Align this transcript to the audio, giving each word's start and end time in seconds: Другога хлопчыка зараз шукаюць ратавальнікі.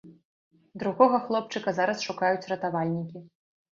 Другога 0.83 1.19
хлопчыка 1.27 1.69
зараз 1.81 1.97
шукаюць 2.07 2.49
ратавальнікі. 2.53 3.27